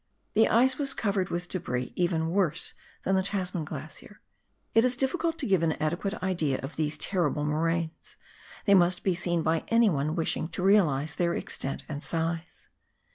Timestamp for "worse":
2.31-2.73